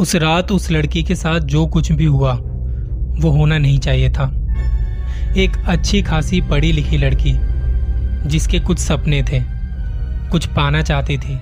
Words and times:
उस 0.00 0.14
रात 0.16 0.52
उस 0.52 0.70
लड़की 0.70 1.02
के 1.02 1.14
साथ 1.14 1.40
जो 1.40 1.66
कुछ 1.66 1.92
भी 1.92 2.04
हुआ, 2.04 2.32
वो 3.20 3.30
होना 3.30 3.58
नहीं 3.58 3.78
चाहिए 3.78 4.10
था। 4.10 4.24
एक 5.36 5.56
अच्छी 5.68 6.02
खासी 6.02 6.40
पढ़ी 6.40 6.72
लिखी 6.72 6.98
लड़की, 6.98 7.32
जिसके 8.28 8.60
कुछ 8.60 8.78
सपने 8.78 9.22
थे, 9.22 9.40
कुछ 10.30 10.46
पाना 10.46 10.82
चाहती 10.82 11.18
थी, 11.18 11.38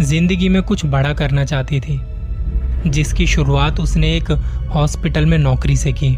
ज़िंदगी 0.00 0.48
में 0.48 0.62
कुछ 0.62 0.84
बड़ा 0.86 1.12
करना 1.12 1.44
चाहती 1.44 1.80
थी, 1.80 2.00
जिसकी 2.86 3.26
शुरुआत 3.26 3.80
उसने 3.80 4.16
एक 4.16 4.30
हॉस्पिटल 4.74 5.26
में 5.26 5.38
नौकरी 5.38 5.76
से 5.76 5.92
की। 5.92 6.16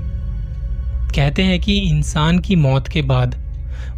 कहते 1.15 1.43
हैं 1.43 1.61
कि 1.61 1.79
इंसान 1.79 2.39
की 2.39 2.57
मौत 2.57 2.89
के 2.89 3.03
बाद 3.03 3.37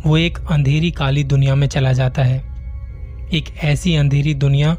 वो 0.07 0.17
एक 0.17 0.39
अंधेरी 0.51 0.91
काली 0.91 1.25
दुनिया 1.25 1.55
में 1.55 1.67
चला 1.67 1.93
जाता 1.93 2.23
है। 2.23 2.39
एक 3.35 3.55
ऐसी 3.65 3.95
अंधेरी 3.97 4.35
दुनिया 4.35 4.77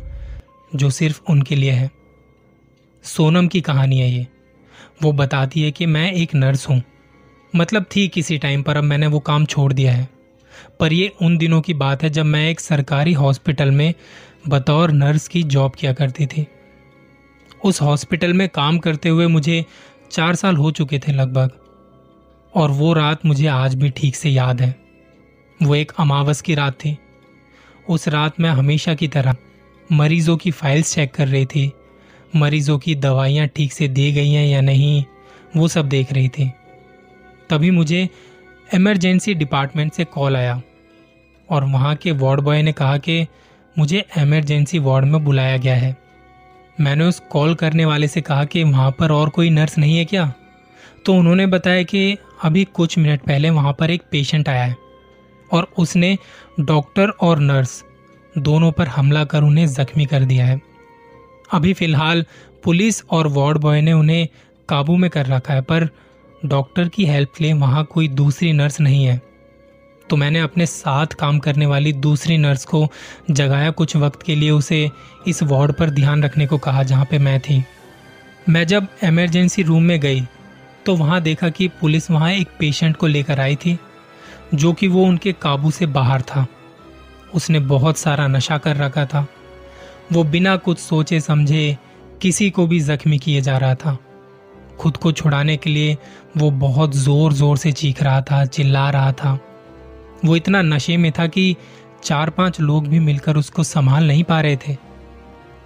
जो 0.76 0.90
सिर्फ़ 0.90 1.22
उनके 1.30 1.56
लिए 1.56 1.72
है। 1.72 1.90
सोनम 3.04 3.48
की 3.48 3.62
कहानी 3.62 4.00
है 4.00 4.10
ये। 4.10 4.28
वो 5.04 5.12
बताती 5.12 5.62
है 5.62 5.72
कि 5.72 5.86
मैं 5.86 6.14
एक 6.14 6.36
नर्स 6.36 6.70
हूँ। 6.70 6.84
मतलब 7.56 7.86
थी 7.96 8.08
किसी 8.08 8.38
टाइम 8.38 8.64
पर 8.64 8.78
अब 8.78 8.84
मैंने 8.84 9.08
वो 9.08 9.20
काम 9.20 9.46
छोड़ 9.46 9.74
दिया 9.74 9.94
है। 9.94 10.10
पर 10.80 10.94
ये 10.94 11.12
उन 11.22 11.38
दिनों 11.38 11.62
की 11.62 11.74
बात 11.74 12.04
है 12.04 12.10
जब 12.10 12.26
मैं 12.26 12.50
एक 12.50 12.60
सरकारी 12.60 13.14
हॉस्पिटल 13.14 13.72
में 13.72 13.94
बतौर 14.48 14.92
नर्स 14.92 15.28
की 15.28 15.44
जॉब 15.44 15.76
किया 15.76 15.94
करती 15.94 16.26
थी। 16.26 16.48
उस 17.66 17.82
हॉस्पिटल 17.82 18.34
में 18.34 18.50
काम 18.50 18.78
करते 18.78 19.10
हुए 19.10 19.28
मुझे 19.28 19.66
चार 20.12 20.36
साल 20.36 20.56
हो 20.56 20.72
चुके 20.72 21.00
थे 21.00 21.12
लगभग। 21.12 21.52
और 22.56 22.72
वो 22.72 22.94
रात 22.94 23.26
मुझे 23.26 23.48
आज 23.48 23.76
भी 23.76 23.90
ठीक 23.90 24.16
से 24.16 24.30
याद 24.30 24.62
है। 24.62 24.76
वो 25.64 25.76
एक 25.76 25.92
अमावस 26.00 26.42
की 26.42 26.56
रात 26.56 26.74
थी। 26.74 26.98
उस 27.90 28.08
रात 28.08 28.40
मैं 28.40 28.50
हमेशा 28.50 28.94
की 28.94 29.08
तरह 29.08 29.36
मरीजों 29.92 30.38
की 30.38 30.52
फाइल्स 30.52 30.96
चेक 30.96 31.14
कर 31.14 31.28
रही 31.28 31.46
थी। 31.46 31.72
मरीजों 32.36 32.80
की 32.80 32.96
दवाइयाँ 32.96 33.48
ठीक 33.48 33.74
से 33.74 33.88
दी 33.88 34.12
गई 34.12 34.32
हैं 34.32 34.48
या 34.48 34.62
नहीं, 34.62 35.04
वो 35.58 35.68
सब 35.68 35.90
देख 35.90 36.14
रही 36.14 36.30
थी। 36.30 36.52
तभी 37.50 37.72
मुझे 37.72 38.10
इमरजेंसी 38.74 39.34
डिपार्टमेंट 39.34 39.94
से 39.94 40.04
कॉल 40.04 40.38
आया 40.38 40.62
और 41.50 41.64
वहाँ 41.64 41.96
के 41.96 42.12
वार्ड 42.12 42.42
बॉय 42.42 42.62
ने 42.62 42.72
कहा 42.72 42.98
कि 42.98 43.28
मुझे 43.80 44.06
इमरजेंसी 44.18 44.80
वार्ड 44.80 45.06
में 45.06 45.24
बुलाया 45.24 45.58
गया 45.58 45.76
है। 45.76 45.98
मैंने 46.82 47.04
उस 47.04 47.20
कॉल 47.20 47.56
करने 47.56 47.86
वाले 47.86 48.08
से 48.08 48.22
कहा 48.22 48.46
कि 48.46 48.64
वहाँ 48.64 48.92
पर 48.92 49.12
और 49.12 49.30
कोई 49.30 49.50
नर्स 49.50 49.78
नहीं 49.78 49.98
है 49.98 50.06
क्या? 50.06 50.34
तो 51.06 51.14
उन्होंने 51.14 51.48
बताया 51.48 51.84
कि 51.84 52.18
अभी 52.44 52.64
कुछ 52.64 52.98
मिनट 52.98 53.22
पहले 53.22 53.50
वहाँ 53.50 53.74
पर 53.80 53.92
एक 53.92 54.02
पेशेंट 54.12 54.50
आया 54.50 54.64
है 54.64 54.76
और 55.52 55.68
उसने 55.78 56.18
डॉक्टर 56.60 57.10
और 57.10 57.40
नर्स 57.40 57.84
दोनों 58.38 58.72
पर 58.72 58.88
हमला 58.88 59.24
कर 59.24 59.44
उन्हें 59.44 59.68
जख्मी 59.68 60.06
कर 60.06 60.24
दिया 60.24 60.46
है। 60.46 60.71
अभी 61.52 61.74
फ़िलहाल 61.74 62.26
पुलिस 62.64 63.04
और 63.12 63.28
वार्ड 63.28 63.58
बॉय 63.58 63.82
ने 63.82 63.94
उन्हें 63.94 64.28
काबू 64.70 64.96
में 64.98 65.10
कर 65.10 65.26
रखा 65.26 65.54
है, 65.54 65.62
पर 65.62 65.90
डॉक्टर 66.46 66.88
की 66.88 67.06
हेल्प 67.06 67.32
के 67.38 67.44
लिए 67.44 67.54
वहाँ 67.54 67.84
कोई 67.84 68.08
दूसरी 68.08 68.52
नर्स 68.54 68.80
नहीं 68.82 69.04
है। 69.06 69.22
तो 70.10 70.16
मैंने 70.16 70.40
अपने 70.40 70.66
साथ 70.66 71.14
काम 71.20 71.40
करने 71.40 71.66
वाली 71.66 71.92
दूसरी 71.94 72.38
नर्स 72.38 72.66
को 72.66 72.88
जगाया 73.32 73.70
कुछ 73.72 73.96
वक्त 73.96 74.24
के 74.24 74.36
लिए 74.36 74.52
उसे 74.52 74.90
इस 75.28 75.42
वार्ड 75.44 75.74
पर 75.74 75.90
ध्यान 75.90 76.24
रखने 76.24 76.48
को 76.48 76.58
कहा 76.58 76.84
जहाँ 76.84 77.06
पे 77.06 77.20
मैं 77.20 77.40
थी। 77.40 77.64
मैं 78.50 78.66
जब 78.68 78.88
इमरजेंसी 79.04 79.64
रूम 79.64 79.84
में 79.84 80.00
गई 80.00 80.22
तो 80.86 80.96
वहाँ 80.96 81.22
देखा 81.22 81.50
कि 81.50 81.68
पुलिस 81.82 82.10
वहाँ 82.12 82.32
एक 82.32 82.50
पेशेंट 82.60 82.96
को 82.98 83.08
लेकर 83.08 83.40
आई 83.40 83.56
थी, 83.56 83.78
जो 84.54 84.74
कि 84.74 84.88
वो 84.88 85.04
उनके 85.06 85.34
काबू 85.34 85.72
से 85.72 85.86
बाहर 85.88 86.22
था। 86.22 86.46
उसने 87.34 87.60
बहुत 87.60 87.98
सारा 87.98 88.28
नशा 88.28 88.58
कर 88.58 88.76
रखा 88.76 89.06
था। 89.06 89.26
वो 90.12 90.24
बिना 90.24 90.56
कुछ 90.58 90.78
सोचे 90.80 91.20
समझे 91.22 91.78
किसी 92.22 92.50
को 92.50 92.66
भी 92.68 92.80
जख्मी 92.80 93.18
किए 93.20 93.42
जा 93.42 93.58
रहा 93.58 93.76
था। 93.76 93.98
खुद 94.80 94.98
को 94.98 95.12
छुड़ाने 95.12 95.56
के 95.58 95.70
लिए 95.70 95.98
वो 96.38 96.50
बहुत 96.52 96.96
ज़ोर 96.96 97.34
ज़ोर 97.34 97.58
से 97.58 97.72
चीख 97.72 98.02
रहा 98.04 98.22
था, 98.22 98.46
चिल्ला 98.46 98.90
रहा 98.90 99.12
था। 99.14 99.40
वो 100.26 100.36
इतना 100.36 100.62
नशे 100.62 100.98
में 100.98 101.12
था 101.12 101.28
कि 101.28 101.56
चार 102.04 102.30
पाँच 102.30 102.60
लोग 102.60 102.88
भी 102.88 103.00
मिलकर 103.00 103.38
उसको 103.38 103.64
संभाल 103.64 104.08
नहीं 104.08 104.24
पा 104.24 104.40
रहे 104.42 104.58
थे। 104.58 104.76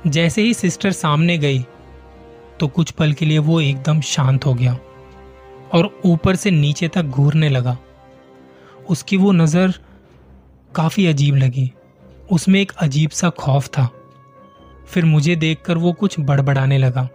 जैसे 0.07 0.41
ही 0.41 0.53
सिस्टर 0.53 0.91
सामने 0.93 1.37
गई 1.37 1.65
तो 2.59 2.67
कुछ 2.67 2.91
पल 2.91 3.13
के 3.13 3.25
लिए 3.25 3.37
वो 3.39 3.59
एकदम 3.61 4.01
शांत 4.03 4.45
हो 4.45 4.53
गया 4.53 4.77
और 5.73 5.89
ऊपर 6.05 6.35
से 6.35 6.51
नीचे 6.51 6.87
तक 6.87 7.03
घूरने 7.03 7.49
लगा। 7.49 7.77
उसकी 8.89 9.17
वो 9.17 9.31
नज़र 9.31 9.73
काफ़ी 10.71 11.05
अजीब 11.07 11.35
लगी। 11.35 11.71
उसमें 12.31 12.59
एक 12.61 12.71
अजीब 12.77 13.09
सा 13.09 13.29
खौफ 13.31 13.67
था। 13.67 13.89
फिर 14.87 15.05
मुझे 15.05 15.35
देखकर 15.35 15.77
वो 15.77 15.93
कुछ 15.93 16.19
बड़बड़ाने 16.19 16.77
लगा। 16.77 17.07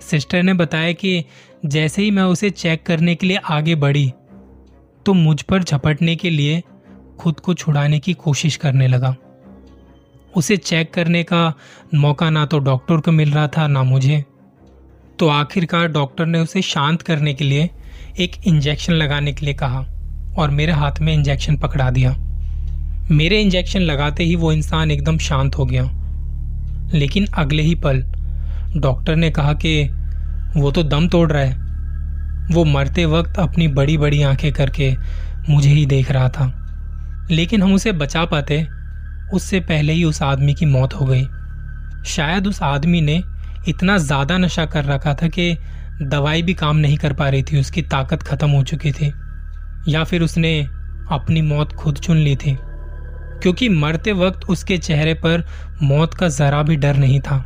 सिस्टर 0.00 0.42
ने 0.42 0.54
बताया 0.54 0.92
कि 0.92 1.24
जैसे 1.64 2.02
ही 2.02 2.10
मैं 2.10 2.22
उसे 2.22 2.50
चेक 2.50 2.82
करने 2.86 3.14
के 3.14 3.26
लिए 3.26 3.36
आगे 3.36 3.74
बढ़ी 3.74 4.12
तो 5.06 5.12
मुझ 5.14 5.40
पर 5.42 5.62
झपटने 5.62 6.16
के 6.16 6.30
लिए 6.30 6.62
खुद 7.18 7.40
को 7.40 7.54
छुड़ाने 7.54 7.98
की 7.98 8.12
कोशिश 8.12 8.56
करने 8.56 8.88
लगा। 8.88 9.14
उसे 10.34 10.56
चेक 10.56 10.92
करने 10.94 11.22
का 11.22 11.52
मौका 11.94 12.30
ना 12.30 12.44
तो 12.46 12.58
डॉक्टर 12.58 13.00
को 13.00 13.12
मिल 13.12 13.32
रहा 13.32 13.46
था, 13.48 13.66
ना 13.66 13.82
मुझे। 13.82 14.24
तो 15.18 15.28
आखिरकार 15.28 15.88
डॉक्टर 15.88 16.26
ने 16.26 16.38
उसे 16.38 16.62
शांत 16.62 17.02
करने 17.02 17.34
के 17.34 17.44
लिए 17.44 17.68
एक 18.20 18.36
इंजेक्शन 18.46 18.92
लगाने 18.92 19.32
के 19.32 19.44
लिए 19.46 19.54
कहा 19.54 19.84
और 20.38 20.50
मेरे 20.50 20.72
हाथ 20.72 21.00
में 21.00 21.12
इंजेक्शन 21.14 21.56
पकड़ा 21.56 21.90
दिया। 21.90 22.16
मेरे 23.10 23.40
इंजेक्शन 23.40 23.80
लगाते 23.80 24.24
ही 24.24 24.36
वो 24.36 24.52
इंसान 24.52 24.90
एकदम 24.90 25.18
शांत 25.18 25.56
हो 25.58 25.64
गया। 25.64 25.84
लेकिन 26.94 27.26
अगले 27.34 27.62
ही 27.62 27.74
पल 27.74 28.02
डॉक्टर 28.76 29.16
ने 29.16 29.30
कहा 29.30 29.52
कि 29.54 29.88
वो 30.56 30.70
तो 30.70 30.82
दम 30.82 31.08
तोड़ 31.08 31.30
रहा 31.32 31.42
है। 31.42 31.64
वो 32.46 32.64
मरते 32.64 33.04
वक्त 33.06 33.38
अपनी 33.38 33.68
बड़ी 33.68 33.96
बड़ी 33.98 34.22
आँखें 34.22 34.52
करके 34.52 34.94
मुझे 35.48 35.70
ही 35.70 35.84
देख 35.86 36.10
रहा 36.10 36.28
था। 36.28 36.46
लेकिन 37.30 37.62
हम 37.62 37.74
उसे 37.74 37.92
बचा 37.92 38.24
पाते, 38.24 38.66
उससे 39.32 39.60
पहले 39.60 39.92
ही 39.92 40.04
उस 40.04 40.22
आदमी 40.22 40.54
की 40.54 40.66
मौत 40.66 40.94
हो 40.94 41.06
गई। 41.06 41.24
शायद 42.06 42.46
उस 42.46 42.62
आदमी 42.62 43.00
ने 43.00 43.22
इतना 43.68 43.96
ज़्यादा 43.98 44.38
नशा 44.38 44.64
कर 44.66 44.84
रखा 44.84 45.14
था 45.14 45.28
कि 45.28 45.56
दवाई 46.02 46.42
भी 46.42 46.54
काम 46.54 46.76
नहीं 46.76 46.96
कर 46.96 47.12
पा 47.12 47.28
रही 47.28 47.42
थी, 47.42 47.60
उसकी 47.60 47.82
ताकत 47.82 48.22
ख़त्म 48.22 48.50
हो 48.50 48.62
चुकी 48.62 48.92
थी, 48.92 49.12
या 49.88 50.04
फिर 50.04 50.22
उसने 50.22 50.58
अपनी 51.10 51.42
मौत 51.42 51.72
खुद 51.72 51.98
चुन 51.98 52.16
ली 52.16 52.36
थी। 52.36 52.56
क्योंकि 53.42 53.68
मरते 53.68 54.12
वक्त 54.12 54.44
उसके 54.44 54.78
चेहरे 54.78 55.14
पर 55.14 55.46
मौत 55.82 56.14
का 56.14 56.28
ज़रा 56.28 56.62
भी 56.62 56.76
डर 56.76 56.96
नहीं 56.96 57.20
था। 57.20 57.44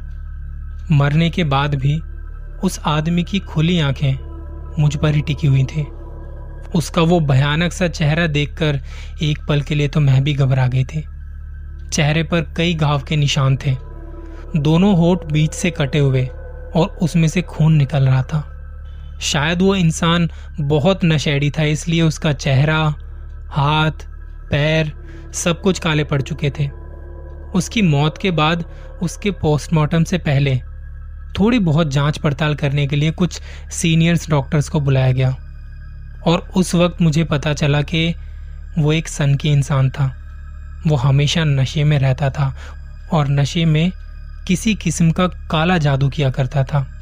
मरने 0.93 1.31
के 1.31 1.45
बाद 1.45 1.75
भी 1.75 1.99
उस 2.65 2.81
आदमी 2.87 3.23
की 3.23 3.39
खुली 3.39 3.81
आँखें 3.81 4.13
मुझ 4.79 4.97
पर 4.97 5.15
ही 5.15 5.21
टिकी 5.21 5.47
हुई 5.47 5.65
थी। 5.65 5.83
उसका 6.75 7.03
वो 7.03 7.21
भयानक 7.21 7.73
सा 7.73 7.89
चेहरा 7.89 8.27
देखकर 8.27 8.81
एक 9.23 9.39
पल 9.49 9.63
के 9.63 9.75
लिए 9.75 9.89
तो 9.89 10.01
मैं 10.01 10.25
भी 10.25 10.35
घबरा 10.35 10.67
गई 10.67 10.85
थी। 10.85 11.05
चेहरे 11.93 12.23
पर 12.23 12.55
कई 12.57 12.75
घाव 12.75 13.03
के 13.03 13.17
निशान 13.17 13.57
थे। 13.57 13.77
दोनों 14.57 14.97
होठ 14.97 15.25
बीच 15.25 15.53
से 15.53 15.71
कटे 15.71 15.99
हुए 15.99 16.27
और 16.77 16.99
उसमें 17.03 17.29
से 17.29 17.43
खून 17.43 17.73
निकल 17.73 18.07
रहा 18.07 18.23
था। 18.23 18.47
शायद 19.21 19.63
वो 19.63 19.75
इंसान 19.75 20.31
बहुत 20.61 21.05
नशेड़ी 21.05 21.51
था, 21.51 21.63
इसलिए 21.63 22.03
उसका 22.03 22.33
चेहरा, 22.33 22.95
हाथ, 23.49 24.07
पैर 24.51 24.93
सब 25.33 25.61
कुछ 25.61 25.79
काले 25.79 26.05
पड़ 26.05 26.23
चुके 26.23 26.51
थे। 26.51 26.69
उसकी 27.55 27.83
मौत 27.83 28.19
के 28.19 28.31
बाद 28.31 28.65
उसके 29.03 29.31
पोस्टमार्टम 29.31 30.05
से 30.05 30.19
पहले 30.19 30.61
थोड़ी 31.39 31.59
बहुत 31.59 31.91
जाँच 31.91 32.19
पड़ताल 32.19 32.55
करने 32.55 32.87
के 32.87 32.97
लिए 32.97 33.11
कुछ 33.11 33.41
सीनियर्स 33.71 34.31
डॉक्टर्स 34.31 34.69
को 34.69 34.81
बुलाया 34.81 35.13
गया। 35.13 35.37
और 36.27 36.39
उस 36.57 36.75
वक्त 36.75 37.03
मुझे 37.03 37.25
पता 37.25 37.53
चला 37.53 37.83
कि 37.83 38.15
वो 38.79 38.93
एक 38.93 39.09
सन 39.09 39.35
की 39.35 39.51
इंसान 39.51 39.91
था। 39.91 40.17
वो 40.87 40.97
हमेशा 40.97 41.45
नशे 41.45 41.85
में 41.85 41.99
रहता 41.99 42.31
था 42.31 42.57
और 43.13 43.29
नशे 43.29 43.65
में 43.65 43.93
किसी 44.49 44.75
किस्म 44.75 45.11
का 45.11 45.27
काला 45.27 45.79
जादू 45.79 46.09
किया 46.09 46.31
करता 46.31 46.65
था। 46.65 46.97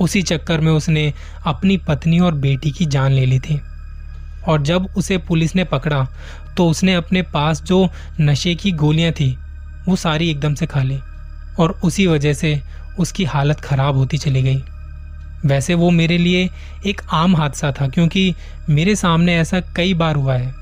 उसी 0.00 0.22
चक्कर 0.22 0.60
में 0.60 0.72
उसने 0.72 1.14
अपनी 1.46 1.76
पत्नी 1.76 2.20
और 2.20 2.34
बेटी 2.34 2.70
की 2.70 2.86
जान 2.86 3.12
ले 3.12 3.26
ली 3.26 3.38
थी। 3.38 3.60
और 4.48 4.62
जब 4.62 4.88
उसे 4.96 5.18
पुलिस 5.18 5.56
ने 5.56 5.64
पकड़ा 5.64 6.08
तो 6.56 6.68
उसने 6.68 6.94
अपने 6.94 7.22
पास 7.22 7.62
जो 7.62 7.88
नशे 8.20 8.54
की 8.54 8.72
गोलियाँ 8.72 9.12
थी, 9.12 9.36
वो 9.88 9.96
सारी 9.96 10.30
एकदम 10.30 10.54
से 10.54 10.66
खा 10.66 10.82
ली 10.82 10.98
और 11.58 11.78
उसी 11.84 12.06
वजह 12.06 12.32
से 12.32 12.60
उसकी 12.98 13.24
हालत 13.24 13.60
खराब 13.60 13.96
होती 13.96 14.18
चली 14.18 14.42
गई। 14.42 14.62
वैसे 15.46 15.74
वो 15.74 15.90
मेरे 15.90 16.18
लिए 16.18 16.48
एक 16.86 17.00
आम 17.12 17.36
हादसा 17.36 17.72
था, 17.72 17.88
क्योंकि 17.88 18.34
मेरे 18.68 18.94
सामने 18.96 19.36
ऐसा 19.36 19.60
कई 19.76 19.94
बार 19.94 20.16
हुआ 20.16 20.34
है। 20.34 20.52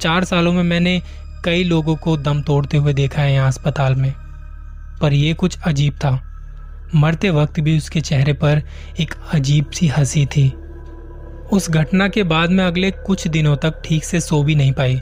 चार 0.00 0.24
सालों 0.24 0.52
में 0.52 0.62
मैंने 0.62 1.00
कई 1.44 1.64
लोगों 1.64 1.96
को 1.96 2.16
दम 2.16 2.42
तोड़ते 2.42 2.76
हुए 2.76 2.92
देखा 2.92 3.22
है 3.22 3.32
यहाँ 3.32 3.48
अस्पताल 3.48 3.94
में, 3.94 4.12
पर 5.00 5.12
यह 5.12 5.34
कुछ 5.34 5.58
अजीब 5.60 5.94
था। 5.94 6.20
मरते 6.94 7.30
वक्त 7.30 7.60
भी 7.60 7.76
उसके 7.78 8.00
चेहरे 8.00 8.32
पर 8.32 8.62
एक 9.00 9.14
अजीब 9.32 9.70
सी 9.70 9.88
हँसी 9.88 10.26
थी। 10.26 10.48
उस 11.52 11.70
घटना 11.70 12.08
के 12.08 12.22
बाद 12.22 12.50
मैं 12.50 12.64
अगले 12.64 12.90
कुछ 12.90 13.26
दिनों 13.28 13.56
तक 13.56 13.80
ठीक 13.84 14.04
से 14.04 14.20
सो 14.20 14.42
भी 14.42 14.54
नहीं 14.54 14.72
पाई। 14.72 15.00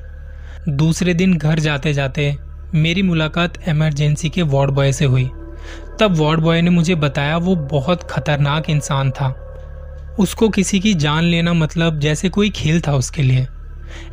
दूसरे 0.69 1.15
दिन 1.15 1.39
घर 1.39 1.59
जाते 1.59 1.93
जाते 1.95 2.37
मेरी 2.75 3.03
मुलाकात 3.03 3.69
इमरजेंसी 3.69 4.29
के 4.29 4.43
वार्ड 4.43 4.71
बॉय 4.71 4.93
से 4.93 5.05
हुई। 5.05 5.25
तब 6.01 6.15
वार्ड 6.17 6.41
बॉय 6.41 6.63
ने 6.63 6.71
मुझे 6.71 6.95
बताया 6.95 7.37
वो 7.37 7.57
बहुत 7.57 8.03
खतरनाक 8.03 8.71
इंसान 8.71 9.11
था। 9.11 9.29
उसको 10.19 10.49
किसी 10.49 10.81
की 10.81 10.95
जान 10.95 11.25
लेना 11.25 11.53
मतलब 11.53 11.99
जैसे 11.99 12.29
कोई 12.29 12.51
खेल 12.51 12.81
था 12.81 12.95
उसके 12.95 13.23
लिए। 13.23 13.47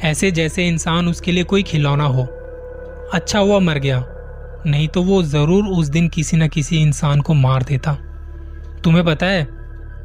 ऐसे 0.03 0.31
जैसे 0.31 0.67
इंसान 0.67 1.07
उसके 1.07 1.31
लिए 1.31 1.43
कोई 1.43 1.63
खिलौना 1.63 2.03
हो। 2.03 2.23
अच्छा 3.13 3.39
हुआ 3.39 3.59
मर 3.59 3.77
गया। 3.77 4.05
नहीं 4.65 4.87
तो 4.87 5.03
वो 5.03 5.23
ज़रूर 5.23 5.65
उस 5.65 5.87
दिन 5.87 6.07
किसी 6.07 6.37
न 6.37 6.47
किसी 6.47 6.81
इंसान 6.81 7.21
को 7.21 7.33
मार 7.33 7.63
देता। 7.63 7.93
तुम्हें 8.83 9.05
पता 9.05 9.25
है, 9.25 9.47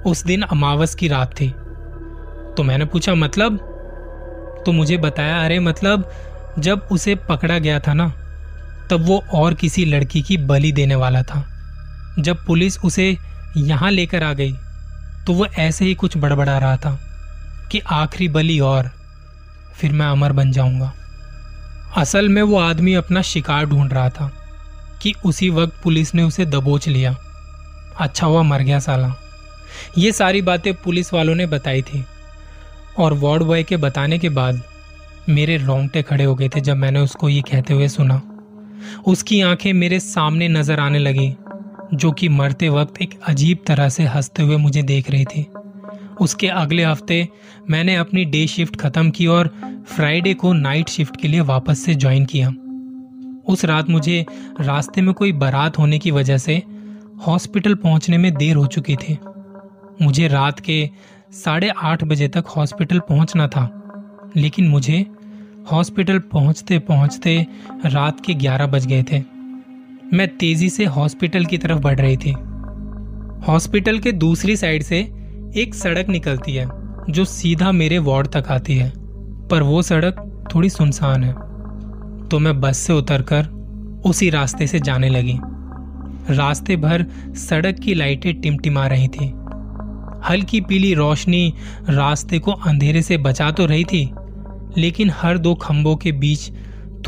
उस 0.07 0.25
दिन 0.25 0.43
अमावस 0.43 0.95
की 0.95 1.09
रात 1.09 1.41
थी। 1.41 1.49
तो 2.57 2.63
मैंने 2.63 2.85
पूछा 2.85 3.15
मतलब? 3.15 3.67
तो 4.67 4.73
मुझे 4.73 4.97
बताया, 4.97 5.45
अरे 5.45 5.59
मतलब 5.59 6.11
जब 6.59 6.89
उसे 6.93 7.15
पकड़ा 7.29 7.59
गया 7.59 7.79
था 7.81 7.95
ना, 7.95 8.09
तब 8.91 9.05
वो 9.07 9.23
और 9.35 9.55
किसी 9.55 9.85
लड़की 9.85 10.23
की 10.23 10.37
बलि 10.37 10.73
देने 10.73 10.95
वाला 10.95 11.23
था। 11.23 11.45
जब 12.19 12.45
पुलिस 12.47 12.79
उसे 12.79 13.17
यहाँ 13.57 13.91
लेकर 13.91 14.23
आ 14.23 14.33
गई 14.33 14.53
तो 15.27 15.33
वो 15.33 15.47
ऐसे 15.47 15.85
ही 15.85 15.95
कुछ 15.95 16.17
बड़बड़ा 16.17 16.59
रहा 16.59 16.77
था 16.77 16.99
कि 17.71 17.81
आखिरी 17.81 18.29
बलि 18.29 18.59
और, 18.61 18.91
फिर 19.75 19.93
मैं 19.93 20.07
अमर 20.07 20.33
बन 20.33 20.53
जाऊँगा। 20.53 20.93
असल 21.97 22.29
में 22.29 22.43
वो 22.43 22.59
आदमी 22.59 22.95
अपना 22.95 23.23
शिकार 23.23 23.67
ढूंढ 23.67 23.93
रहा 23.93 24.09
था 24.11 24.31
कि 25.03 25.15
उसी 25.25 25.51
वक्त 25.51 25.83
पुलिस 25.83 26.15
ने 26.15 26.23
उसे 26.23 26.47
दबोच 26.47 26.89
लिया। 26.89 27.17
अच्छा 28.01 28.27
हुआ 28.27 28.43
मर 28.43 28.63
गया 28.63 28.79
साला। 28.79 29.15
ये 29.99 30.13
सारी 30.13 30.43
बातें 30.43 30.73
पुलिस 30.75 31.13
वालों 31.15 31.35
ने 31.35 31.47
बताई 31.47 31.83
थी 31.83 32.05
और 32.99 33.13
वार्ड 33.13 33.43
बॉय 33.43 33.63
के 33.63 33.77
बताने 33.77 34.19
के 34.19 34.29
बाद 34.29 34.63
मेरे 35.29 35.57
रोंगटे 35.57 36.03
खड़े 36.03 36.25
हो 36.25 36.35
गए 36.35 36.49
थे 36.49 36.61
जब 36.61 36.77
मैंने 36.77 37.01
उसको 37.01 37.29
ये 37.29 37.41
कहते 37.43 37.75
हुए 37.75 37.89
सुना। 37.89 38.21
उसकी 39.07 39.41
आँखें 39.41 39.73
मेरे 39.73 40.01
सामने 40.01 40.49
नज़र 40.49 40.81
आने 40.81 40.99
लगी, 40.99 41.35
जो 41.95 42.13
कि 42.13 42.29
मरते 42.29 42.69
वक्त 42.69 43.03
एक 43.03 43.19
अजीब 43.29 43.59
तरह 43.67 43.89
से 43.89 44.05
हँसते 44.05 44.43
हुए 44.43 44.57
मुझे 44.57 44.83
देख 44.83 45.11
रही 45.11 45.25
थी। 45.25 45.47
उसके 46.21 46.49
अगले 46.49 46.85
हफ़्ते 46.85 47.29
मैंने 47.71 47.97
अपनी 47.97 48.25
डे 48.25 48.47
शिफ्ट 48.47 48.77
खत्म 48.77 49.11
की 49.11 49.27
और 49.27 49.49
फ्राइडे 49.89 50.35
को 50.35 50.53
नाइट 50.53 50.89
शिफ्ट 50.89 51.21
के 51.21 51.29
लिए 51.29 51.41
वापस 51.41 51.79
से 51.79 51.95
ज्वाइन 51.95 52.25
किया। 52.25 52.49
उस 53.53 53.65
रात 53.65 53.91
मुझे 53.91 54.27
रास्ते 54.61 55.03
में 55.03 55.15
कोई 55.15 55.33
बारात 55.33 55.79
होने 55.79 55.99
की 55.99 56.11
वजह 56.11 56.39
से 56.39 56.63
हॉस्पिटल 57.27 57.75
पहुँचने 57.75 58.19
में 58.19 58.35
देर 58.35 58.57
हो 58.57 58.67
चुकी 58.67 58.97
थी। 58.97 59.19
मुझे 60.03 60.29
रात 60.29 60.61
के 60.61 60.91
साढ़े 61.33 61.69
आठ 61.69 62.05
बजे 62.05 62.29
तक 62.29 62.45
हॉस्पिटल 62.47 62.99
पहुँचना 62.99 63.49
था। 63.49 63.80
लेकिन 64.37 64.69
मुझे 64.69 65.07
हॉस्पिटल 65.73 66.19
पहुँचते 66.19 66.79
पहुँचते 66.79 67.47
रात 67.87 68.25
के 68.25 68.35
ग्यारह 68.35 68.67
बज 68.67 68.87
गए 68.87 69.03
थे। 69.03 69.23
मैं 70.17 70.29
तेज़ी 70.29 70.71
से 70.71 70.85
हॉस्पिटल 70.85 71.45
की 71.45 71.59
तरफ़ 71.59 71.79
बढ़ 71.79 72.01
रही 72.01 72.17
थी। 72.17 72.31
हॉस्पिटल 73.47 73.99
के 73.99 74.13
दूसरी 74.13 74.57
साइड 74.57 74.83
से 74.83 74.99
एक 75.57 75.75
सड़क 75.75 76.09
निकलती 76.09 76.53
है, 76.53 76.69
जो 77.11 77.25
सीधा 77.25 77.73
मेरे 77.73 77.99
वार्ड 77.99 78.27
तक 78.27 78.45
आती 78.49 78.77
है। 78.77 78.93
पर 79.49 79.63
वो 79.63 79.83
सड़क 79.83 80.45
थोड़ी 80.55 80.71
सुनसान 80.71 81.25
है। 81.25 81.33
तो 82.29 82.39
मैं 82.39 82.61
बस 82.61 82.77
से 82.77 82.93
उतरकर 82.93 83.47
उसी 84.05 84.31
रास्ते 84.31 84.67
से 84.67 84.81
जाने 84.81 85.09
लगी। 85.09 85.39
रास्ते 86.35 86.77
भर 86.77 87.07
सड़क 87.35 87.79
की 87.79 87.95
लाइटें 87.95 88.41
टिमटिमा 88.41 88.87
रही 88.87 89.09
थी। 89.09 89.33
हल्की 90.29 90.61
पीली 90.61 90.95
रोशनी 90.95 91.55
रास्ते 91.89 92.39
को 92.39 92.53
अंधेरे 92.53 93.03
से 93.03 93.17
बचा 93.17 93.51
तो 93.51 93.67
रही 93.67 93.85
थी 93.85 94.13
लेकिन 94.79 95.11
हर 95.11 95.39
दो 95.39 95.55
खंभों 95.55 95.97
के 95.97 96.13
बीच 96.13 96.51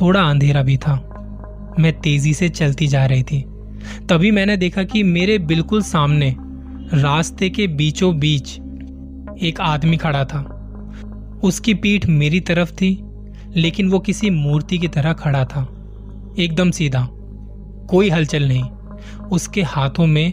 थोड़ा 0.01 0.21
अंधेरा 0.21 0.63
भी 0.63 0.77
था। 0.77 1.09
मैं 1.79 2.01
तेज़ी 2.01 2.35
से 2.35 2.49
चलती 2.49 2.87
जा 2.87 3.07
रही 3.07 3.23
थी। 3.23 3.45
तभी 4.09 4.31
मैंने 4.31 4.57
देखा 4.57 4.83
कि 4.83 5.03
मेरे 5.03 5.39
बिल्कुल 5.39 5.83
सामने 5.83 6.37
रास्ते 6.95 7.51
के 7.51 7.67
बीचों 7.67 8.19
बीच 8.19 8.59
एक 9.43 9.55
आदमी 9.61 9.97
खड़ा 9.97 10.25
था। 10.25 10.59
उसकी 11.45 11.75
पीठ 11.75 12.07
मेरी 12.07 12.41
तरफ़ 12.41 12.73
थी, 12.73 13.05
लेकिन 13.57 13.91
वो 13.91 13.99
किसी 13.99 14.31
मूर्ति 14.31 14.79
की 14.79 14.89
तरह 14.89 15.13
खड़ा 15.13 15.45
था। 15.45 15.69
एकदम 16.39 16.71
सीधा। 16.71 17.09
कोई 17.91 18.11
हलचल 18.11 18.49
नहीं। 18.49 18.65
उसके 19.33 19.63
हाथों 19.63 20.07
में 20.07 20.33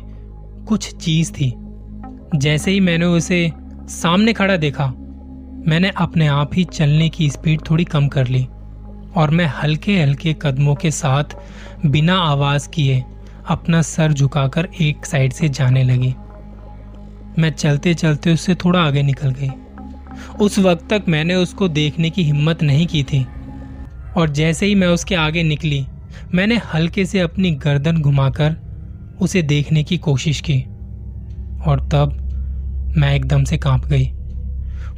कुछ 0.67 0.95
चीज़ 0.95 1.31
थी। 1.31 1.53
जैसे 2.35 2.71
ही 2.71 2.79
मैंने 2.79 3.05
उसे 3.05 3.51
सामने 3.87 4.33
खड़ा 4.33 4.57
देखा 4.57 4.93
मैंने 5.67 5.91
अपने 5.97 6.27
आप 6.27 6.51
ही 6.53 6.63
चलने 6.63 7.09
की 7.09 7.29
स्पीड 7.29 7.61
थोड़ी 7.69 7.83
कम 7.83 8.07
कर 8.07 8.27
ली 8.27 8.43
और 9.15 9.29
मैं 9.29 9.45
हल्के 9.45 10.01
हल्के 10.01 10.35
कदमों 10.41 10.75
के 10.75 10.91
साथ 10.91 11.35
बिना 11.85 12.17
आवाज़ 12.17 12.69
किए 12.69 13.03
अपना 13.49 13.81
सर 13.81 14.13
झुकाकर 14.13 14.67
एक 14.81 15.05
साइड 15.05 15.33
से 15.33 15.49
जाने 15.49 15.83
लगी। 15.83 16.13
मैं 17.41 17.49
चलते 17.49 17.93
चलते 17.93 18.33
उससे 18.33 18.55
थोड़ा 18.55 18.79
आगे 18.79 19.03
निकल 19.03 19.31
गई। 19.31 19.49
उस 20.39 20.59
वक्त 20.59 20.89
तक 20.89 21.03
मैंने 21.07 21.35
उसको 21.35 21.67
देखने 21.67 22.09
की 22.09 22.23
हिम्मत 22.23 22.63
नहीं 22.63 22.87
की 22.87 23.03
थी 23.03 23.25
और 24.17 24.29
जैसे 24.29 24.65
ही 24.65 24.75
मैं 24.75 24.87
उसके 24.87 25.15
आगे 25.15 25.43
निकली, 25.43 25.85
मैंने 26.33 26.61
हल्के 26.73 27.05
से 27.05 27.19
अपनी 27.19 27.51
गर्दन 27.51 28.01
घुमाकर 28.01 28.55
उसे 29.21 29.41
देखने 29.41 29.83
की 29.83 29.97
कोशिश 29.97 30.41
की 30.41 30.61
और 31.67 31.89
तब 31.93 32.93
मैं 32.97 33.13
एकदम 33.15 33.43
से 33.43 33.57
काँप 33.57 33.85
गई। 33.85 34.11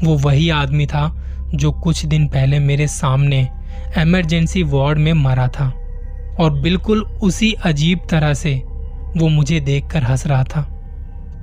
वो 0.03 0.17
वही 0.17 0.49
आदमी 0.49 0.85
था 0.85 1.23
जो 1.55 1.71
कुछ 1.71 2.05
दिन 2.05 2.27
पहले 2.27 2.59
मेरे 2.59 2.87
सामने 2.87 3.47
एमरजेंसी 3.97 4.63
वार्ड 4.63 4.99
में 4.99 5.13
मरा 5.13 5.47
था 5.47 5.67
और 6.39 6.59
बिल्कुल 6.61 7.01
उसी 7.01 7.51
अजीब 7.53 7.99
तरह 8.09 8.33
से 8.33 8.55
वो 9.17 9.27
मुझे 9.27 9.59
देखकर 9.59 10.03
हंस 10.03 10.27
रहा 10.27 10.43
था। 10.43 10.77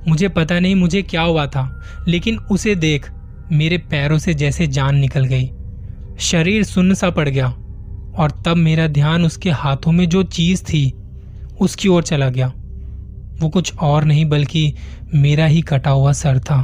मुझे 0.07 0.27
पता 0.27 0.59
नहीं 0.59 0.75
मुझे 0.75 1.01
क्या 1.01 1.21
हुआ 1.21 1.45
था, 1.45 1.81
लेकिन 2.07 2.37
उसे 2.37 2.75
देख 2.75 3.11
मेरे 3.51 3.77
पैरों 3.77 4.17
से 4.17 4.33
जैसे 4.33 4.67
जान 4.67 4.95
निकल 4.95 5.25
गई। 5.25 5.51
शरीर 6.19 6.63
सुन्न 6.63 6.93
सा 6.93 7.09
पड़ 7.09 7.29
गया 7.29 7.47
और 8.17 8.43
तब 8.45 8.57
मेरा 8.57 8.87
ध्यान 8.87 9.25
उसके 9.25 9.49
हाथों 9.49 9.91
में 9.91 10.09
जो 10.09 10.23
चीज़ 10.23 10.63
थी, 10.63 10.93
उसकी 11.61 11.87
ओर 11.87 12.03
चला 12.03 12.29
गया। 12.29 12.53
वो 13.39 13.49
कुछ 13.49 13.77
और 13.77 14.03
नहीं, 14.03 14.25
बल्कि 14.25 14.73
मेरा 15.15 15.45
ही 15.45 15.61
कटा 15.61 15.91
हुआ 15.91 16.11
सर 16.11 16.39
था। 16.39 16.61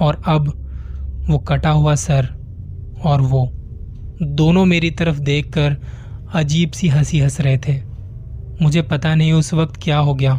और 0.00 0.22
अब 0.26 0.67
वो 1.28 1.38
कटा 1.38 1.70
हुआ 1.70 1.94
सर 1.94 2.28
और 3.04 3.20
वो। 3.20 3.48
दोनों 4.22 4.64
मेरी 4.64 4.90
तरफ़ 4.90 5.18
देखकर 5.18 5.76
अजीब 6.34 6.70
सी 6.70 6.88
हँसी 6.88 7.18
हंस 7.20 7.40
रहे 7.40 7.58
थे। 7.58 7.80
मुझे 8.62 8.82
पता 8.82 9.14
नहीं 9.14 9.32
उस 9.32 9.52
वक्त 9.54 9.80
क्या 9.82 9.98
हो 9.98 10.14
गया, 10.14 10.34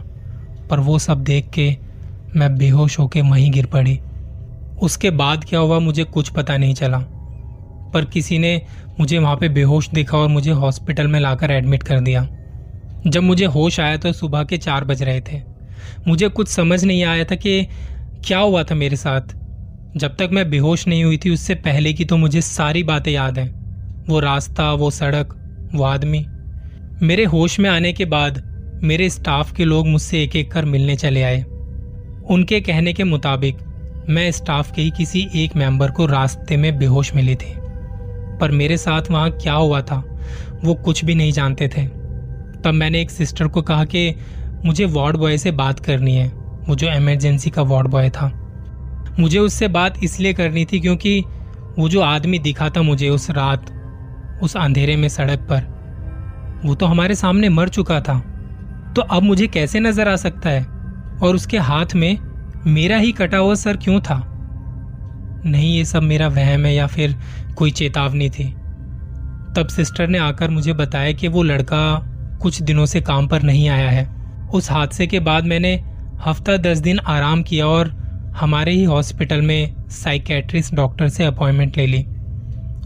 पर 0.70 0.80
वो 0.80 0.98
सब 1.00 1.24
देख 1.24 1.50
के 1.50 1.76
मैं 2.36 2.56
बेहोश 2.58 2.98
होके 3.00 3.22
वहीं 3.22 3.52
गिर 3.52 3.66
पड़ी। 3.66 4.00
उसके 4.82 5.10
बाद 5.12 5.44
क्या 5.44 5.60
हुआ 5.60 5.80
मुझे 5.80 6.04
कुछ 6.04 6.30
पता 6.30 6.58
नहीं 6.58 6.74
चला, 6.74 6.98
पर 7.94 8.06
किसी 8.06 8.40
ने 8.40 8.62
मुझे 9.00 9.18
वहाँ 9.18 9.36
पे 9.36 9.50
बेहोश 9.50 9.90
देखा 9.90 10.18
और 10.18 10.28
मुझे 10.28 10.52
हॉस्पिटल 10.52 11.08
में 11.08 11.20
लाकर 11.20 11.52
एडमिट 11.52 11.84
कर 11.84 12.00
दिया। 12.00 12.28
जब 13.08 13.24
मुझे 13.24 13.46
होश 13.46 13.80
आया 13.80 13.98
तो 13.98 14.12
सुबह 14.14 14.44
के 14.44 14.58
चार 14.58 14.86
बज 14.86 15.04
रहे 15.04 15.22
थे। 15.22 15.42
मुझे 16.08 16.30
कुछ 16.30 16.48
समझ 16.48 16.84
नहीं 16.86 17.04
आया 17.04 17.24
था 17.24 17.36
कि 17.36 17.62
क्या 18.26 18.40
हुआ 18.40 18.64
था 18.64 18.76
मेरे 18.76 18.96
साथ। 18.96 19.38
जब 19.98 20.16
तक 20.16 20.30
मैं 20.32 20.50
बेहोश 20.50 20.88
नहीं 20.88 21.04
हुई 21.04 21.18
थी 21.18 21.30
उससे 21.30 21.56
पहले 21.56 21.94
की 21.94 22.06
तो 22.06 22.18
मुझे 22.18 22.42
सारी 22.42 22.84
बातें 22.84 23.12
याद 23.12 23.40
हैं। 23.40 23.60
वो 24.10 24.20
रास्ता, 24.20 24.74
वो 24.74 24.92
सड़क, 24.92 25.36
वो 25.76 25.84
आदमी। 25.84 26.26
मेरे 27.06 27.26
होश 27.26 27.60
में 27.60 27.70
आने 27.70 27.94
के 27.94 28.06
बाद 28.06 28.50
मेरे 28.84 29.10
स्टाफ 29.10 29.54
के 29.54 29.66
लोग 29.66 29.88
मुझसे 29.88 30.24
एक 30.24 30.36
एक 30.36 30.52
कर 30.52 30.66
मिलने 30.66 30.96
चले 30.96 31.24
आए। 31.24 31.44
उनके 32.30 32.62
कहने 32.62 32.94
के 32.94 33.04
मुताबिक, 33.04 33.58
मैं 34.10 34.32
स्टाफ 34.32 34.72
के 34.72 34.82
ही 34.82 34.90
किसी 34.90 35.28
एक 35.36 35.56
मेंबर 35.56 35.92
को 35.92 36.06
रास्ते 36.06 36.58
में 36.58 36.78
बेहोश 36.78 37.16
मिली 37.16 37.36
थी। 37.36 37.54
पर 38.42 38.52
मेरे 38.52 38.78
साथ 38.78 39.02
वहाँ 39.12 39.32
क्या 39.32 39.54
हुआ 39.54 39.82
था, 39.82 40.20
वो 40.64 40.74
कुछ 40.74 41.06
भी 41.06 41.16
नहीं 41.16 41.32
जानते 41.32 41.68
थे। 41.68 41.88
तब 42.64 42.72
मैंने 42.74 43.02
एक 43.02 43.12
सिस्टर 43.12 43.48
को 43.48 43.62
कहा 43.62 43.86
कि, 43.86 44.16
मुझे 44.66 44.86
वार्ड 44.86 45.18
बॉय 45.18 45.38
से 45.38 45.52
बात 45.52 45.80
करनी 45.80 46.16
है। 46.16 46.28
वो 46.68 46.76
जो 46.76 46.88
इमरजेंसी 46.92 47.50
का 47.50 47.62
वार्ड 47.62 47.88
बॉय 47.88 48.10
था। 48.10 48.39
मुझे 49.20 49.40
उससे 49.40 49.68
बात 49.68 50.04
इसलिए 50.04 50.34
करनी 50.34 50.66
थी 50.66 50.80
क्योंकि 50.80 51.24
वो 51.80 51.90
जो 51.90 52.02
आदमी 52.02 52.40
दिखा 52.40 52.70
था 52.70 52.82
मुझे 52.82 53.10
उस 53.10 53.32
रात, 53.32 53.66
उस 54.44 54.58
अंधेरे 54.58 54.96
में 54.96 55.08
सड़क 55.08 55.40
पर, 55.40 55.80
वो 56.66 56.76
तो 56.76 56.86
हमारे 56.86 57.16
सामने 57.16 57.50
मर 57.50 57.70
चुका 57.70 58.02
था। 58.02 58.20
तो 58.96 59.02
अब 59.02 59.24
मुझे 59.24 59.48
कैसे 59.48 59.80
नज़र 59.80 60.10
आ 60.10 60.16
सकता 60.16 60.50
है? 60.50 60.64
और 61.24 61.36
उसके 61.36 61.58
हाथ 61.58 61.86
में 61.96 62.18
मेरा 62.68 62.98
ही 62.98 63.12
कटा 63.12 63.38
हुआ 63.38 63.54
सर 63.54 63.78
क्यों 63.78 64.00
था? 64.00 64.26
नहीं, 65.46 65.78
ये 65.78 65.86
सब 65.86 66.04
मेरा 66.04 66.28
वहम 66.28 66.66
है 66.66 66.76
या 66.76 66.88
फिर 66.88 67.16
कोई 67.56 67.72
चेतावनी 67.72 68.30
थी। 68.30 68.46
तब 69.56 69.68
सिस्टर 69.72 70.08
ने 70.08 70.18
आकर 70.18 70.50
मुझे 70.50 70.74
बताया 70.74 71.12
कि 71.12 71.28
वो 71.28 71.44
लड़का 71.44 72.06
कुछ 72.42 72.62
दिनों 72.62 72.86
से 72.86 73.02
काम 73.02 73.28
पर 73.28 73.42
नहीं 73.42 73.70
आया 73.70 73.90
है। 73.90 74.10
उस 74.54 74.72
हादसे 74.72 75.08
के 75.08 75.20
बाद 75.20 75.46
मैंने 75.46 75.84
हफ़्ता 76.26 76.58
दस 76.58 76.78
दिन 76.78 77.00
आराम 77.00 77.44
किया 77.44 77.68
और 77.68 77.99
हमारे 78.36 78.72
ही 78.72 78.84
हॉस्पिटल 78.84 79.42
में 79.42 79.74
साइकेट्रिस्ट 79.90 80.76
डॉक्टर 80.76 81.10
से 81.10 81.26
अपॉइंटमेंट 81.26 81.78
ले 81.78 81.88
ली। 81.88 82.06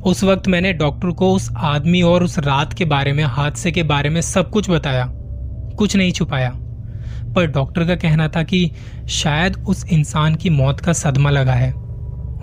उस 0.04 0.24
वक्त 0.24 0.48
मैंने 0.48 0.74
डॉक्टर 0.74 1.10
को 1.10 1.32
उस 1.32 1.50
आदमी 1.58 2.02
और 2.02 2.24
उस 2.24 2.40
रात 2.40 2.74
के 2.74 2.86
बारे 2.86 3.14
में, 3.14 3.24
हादसे 3.24 3.72
के 3.72 3.84
बारे 3.84 4.10
में 4.10 4.22
सब 4.22 4.50
कुछ 4.50 4.70
बताया। 4.70 5.06
कुछ 5.78 5.96
नहीं 5.96 6.12
छुपाया। 6.12 6.50
पर 7.36 7.48
डॉक्टर 7.48 7.86
का 7.86 7.96
कहना 7.96 8.28
था 8.28 8.44
कि 8.44 8.72
शायद 9.10 9.66
उस 9.68 9.86
इंसान 9.88 10.36
की 10.36 10.50
मौत 10.50 10.80
का 10.80 10.94
सदमा 10.94 11.30
लगा 11.30 11.54
है 11.54 11.72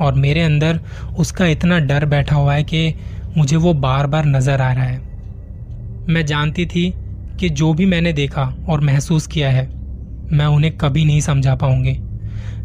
और 0.00 0.14
मेरे 0.14 0.40
अंदर 0.40 0.80
उसका 1.18 1.46
इतना 1.46 1.78
डर 1.78 2.06
बैठा 2.06 2.36
हुआ 2.36 2.54
है 2.54 2.64
कि 2.64 2.94
मुझे 3.36 3.56
वो 3.56 3.74
बार 3.74 4.06
बार 4.06 4.24
नज़र 4.24 4.60
आ 4.60 4.72
रहा 4.72 4.84
है। 4.84 4.98
मैं 6.08 6.26
जानती 6.26 6.66
थी 6.66 6.94
कि 7.40 7.48
जो 7.48 7.74
भी 7.74 7.86
मैंने 7.86 8.12
देखा 8.12 8.54
और 8.68 8.80
महसूस 8.80 9.26
किया 9.26 9.50
है, 9.50 9.66
मैं 10.32 10.46
उन्हें 10.46 10.76
कभी 10.76 11.04
नहीं 11.04 11.20
समझा 11.20 11.54
पाऊँगी। 11.54 11.98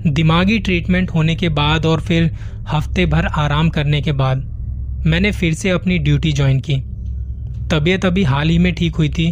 दिमागी 0.08 0.58
ट्रीटमेंट 0.60 1.12
होने 1.12 1.36
के 1.36 1.50
बाद 1.50 1.86
और 1.86 2.02
फिर 2.02 2.32
हफ़्ते 2.68 3.06
भर 3.06 3.26
आराम 3.26 3.70
करने 3.70 4.02
के 4.02 4.12
बाद 4.12 4.44
मैंने 5.08 5.32
फिर 5.32 5.54
से 5.54 5.70
अपनी 5.70 5.98
ड्यूटी 6.00 6.32
ज्वाइन 6.32 6.60
की। 6.60 6.76
तबीयत 7.72 8.06
अभी 8.06 8.24
हाल 8.24 8.50
ही 8.50 8.58
में 8.58 8.74
ठीक 8.74 8.96
हुई 8.96 9.10
थी, 9.10 9.28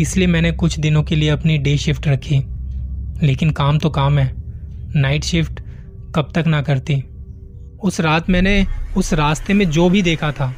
इसलिए 0.00 0.26
मैंने 0.26 0.52
कुछ 0.52 0.78
दिनों 0.78 1.02
के 1.02 1.16
लिए 1.16 1.28
अपनी 1.28 1.58
डे 1.58 1.76
शिफ्ट 1.76 2.08
रखी। 2.08 2.38
लेकिन 3.22 3.50
काम 3.50 3.78
तो 3.78 3.90
काम 3.90 4.18
है 4.18 4.32
नाइट 4.96 5.24
शिफ्ट 5.24 5.60
कब 6.14 6.32
तक 6.34 6.46
ना 6.46 6.62
करती। 6.62 7.02
उस 7.82 8.00
रात 8.00 8.30
मैंने 8.30 8.64
उस 8.96 9.12
रास्ते 9.14 9.54
में 9.54 9.68
जो 9.70 9.88
भी 9.90 10.02
देखा 10.02 10.32
था, 10.32 10.54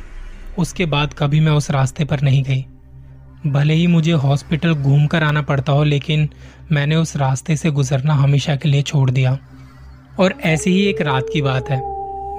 उसके 0.59 0.87
बाद 0.87 1.15
कभी 1.19 1.41
मैं 1.41 1.53
उस 1.53 1.71
रास्ते 1.71 2.05
पर 2.05 2.21
नहीं 2.21 2.43
गई। 2.43 2.65
भले 3.47 3.75
ही 3.75 3.87
मुझे 3.87 4.13
हॉस्पिटल 4.13 4.75
घूम 4.75 5.07
कर 5.07 5.23
आना 5.23 5.43
पड़ता 5.43 5.73
हो, 5.73 5.85
लेकिन 5.85 6.29
मैंने 6.73 6.97
उस 6.97 7.17
रास्ते 7.17 7.57
से 7.57 7.71
गुजरना 7.71 8.15
हमेशा 8.15 8.57
के 8.57 8.69
लिए 8.69 8.83
छोड़ 8.83 9.11
दिया। 9.11 9.39
और 10.21 10.35
ऐसी 10.45 10.71
ही 10.71 10.85
एक 10.87 11.01
रात 11.03 11.27
की 11.33 11.43
बात 11.43 11.71
है। 11.71 11.81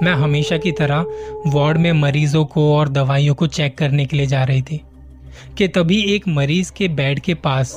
मैं 0.02 0.12
हमेशा 0.14 0.56
की 0.56 0.72
तरह 0.72 1.06
वार्ड 1.46 1.78
में 1.78 1.92
मरीजों 1.92 2.44
को 2.44 2.76
और 2.76 2.88
दवाइयों 2.88 3.34
को 3.34 3.46
चेक 3.46 3.78
करने 3.78 4.04
के 4.04 4.16
लिए 4.16 4.26
जा 4.26 4.44
रही 4.44 4.62
थी, 4.62 4.80
कि 5.58 5.68
तभी 5.68 6.00
एक 6.14 6.28
मरीज़ 6.28 6.72
के 6.72 6.88
बेड 6.88 7.20
के 7.20 7.34
पास, 7.34 7.74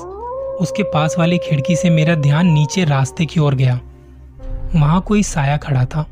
उसके 0.60 0.84
पास 0.84 1.16
वाली 1.20 1.38
खिड़की 1.38 1.76
से 1.76 1.90
मेरा 1.90 2.16
ध्यान 2.16 2.48
नीचे 2.48 2.86
रास्ते 2.86 3.26
की 3.26 3.40
ओर 3.40 3.56
गया। 3.56 3.80
वहाँ 4.76 5.02
कोई 5.02 5.24
साया 5.24 5.58
खड़ा 5.58 5.86
था। 5.86 6.06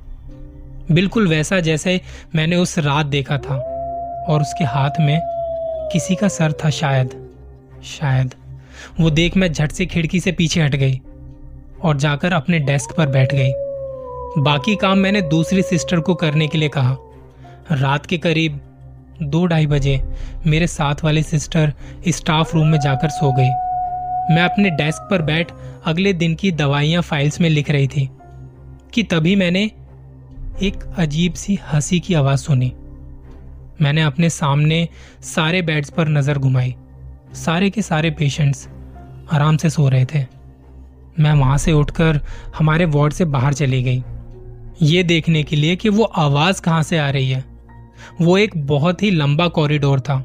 बिल्कुल 0.91 1.27
वैसा 1.27 1.59
जैसे 1.59 2.01
मैंने 2.35 2.55
उस 2.55 2.77
रात 2.79 3.05
देखा 3.05 3.37
था, 3.37 3.55
और 4.29 4.41
उसके 4.41 4.63
हाथ 4.63 4.99
में 4.99 5.19
किसी 5.93 6.15
का 6.15 6.27
सर 6.27 6.51
था 6.51 6.69
शायद। 6.69 7.09
शायद 7.83 8.33
वो 8.99 9.09
देख 9.09 9.37
मैं 9.37 9.51
झट 9.53 9.71
से 9.71 9.85
खिड़की 9.85 10.19
से 10.19 10.31
पीछे 10.31 10.61
हट 10.61 10.75
गई, 10.75 10.99
और 11.83 11.97
जाकर 11.97 12.33
अपने 12.33 12.59
डेस्क 12.59 12.95
पर 12.97 13.07
बैठ 13.07 13.33
गई। 13.33 13.51
बाकी 14.37 14.75
काम 14.75 14.97
मैंने 14.97 15.21
दूसरी 15.21 15.61
सिस्टर 15.61 15.99
को 15.99 16.13
करने 16.15 16.47
के 16.47 16.57
लिए 16.57 16.69
कहा। 16.69 16.95
रात 17.71 18.05
के 18.05 18.17
करीब 18.17 18.59
दो 19.21 19.45
ढाई 19.45 19.65
बजे 19.67 20.01
मेरे 20.47 20.67
साथ 20.67 21.03
वाले 21.03 21.21
सिस्टर 21.23 21.73
स्टाफ 22.07 22.53
रूम 22.55 22.67
में 22.67 22.79
जाकर 22.79 23.09
सो 23.09 23.31
गई 23.31 24.35
मैं 24.35 24.41
अपने 24.41 24.69
डेस्क 24.69 25.07
पर 25.11 25.21
बैठ 25.21 25.51
अगले 25.85 26.11
दिन 26.13 26.35
की 26.35 26.51
दवाइयाँ 26.51 27.01
फाइल्स 27.01 27.39
में 27.41 27.49
लिख 27.49 27.71
रही 27.71 27.87
थी 27.87 28.09
कि 28.93 29.03
तभी 29.03 29.35
मैंने 29.35 29.63
एक 30.63 30.83
अजीब 30.97 31.33
सी 31.33 31.57
हँसी 31.71 31.99
की 31.99 32.13
आवाज़ 32.13 32.39
सुनी। 32.39 32.71
मैंने 33.81 34.01
अपने 34.01 34.29
सामने 34.29 34.87
सारे 35.25 35.61
बेड्स 35.61 35.89
पर 35.89 36.07
नज़र 36.07 36.37
घुमाई। 36.37 36.75
सारे 37.35 37.69
के 37.69 37.81
सारे 37.81 38.11
पेशेंट्स 38.11 38.67
आराम 39.33 39.57
से 39.57 39.69
सो 39.69 39.87
रहे 39.89 40.05
थे। 40.05 40.25
मैं 41.19 41.33
वहाँ 41.33 41.57
से 41.57 41.71
उठकर 41.71 42.19
हमारे 42.57 42.85
वार्ड 42.85 43.13
से 43.13 43.25
बाहर 43.25 43.53
चली 43.53 43.81
गई। 43.83 44.03
ये 44.81 45.03
देखने 45.03 45.43
के 45.43 45.55
लिए 45.55 45.75
कि 45.75 45.89
वो 45.89 46.03
आवाज़ 46.03 46.61
कहाँ 46.61 46.83
से 46.83 46.97
आ 46.97 47.09
रही 47.09 47.29
है। 47.29 47.45
वो 48.21 48.37
एक 48.37 48.51
बहुत 48.57 49.03
ही 49.03 49.11
लंबा 49.11 49.47
कॉरिडोर 49.47 49.99
था, 49.99 50.19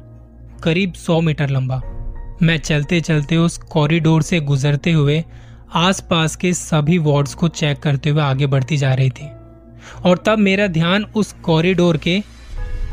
करीब 0.63 0.93
सौ 0.93 1.21
मीटर 1.21 1.49
लंबा। 1.49 1.81
मैं 2.41 2.57
चलते 2.57 3.01
चलते 3.01 3.37
उस 3.37 3.57
कॉरिडोर 3.57 4.21
से 4.21 4.39
गुजरते 4.39 4.91
हुए 4.91 5.25
आसपास 5.73 6.35
के 6.35 6.53
सभी 6.53 6.97
वार्ड्स 6.97 7.33
को 7.33 7.47
चेक 7.47 7.79
करते 7.79 8.09
हुए 8.09 8.21
आगे 8.21 8.47
बढ़ती 8.47 8.77
जा 8.77 8.93
रही 8.93 9.09
थी। 9.09 9.29
और 10.05 10.23
तब 10.25 10.37
मेरा 10.37 10.67
ध्यान 10.67 11.03
उस 11.03 11.33
कॉरिडोर 11.33 11.97
के 11.97 12.23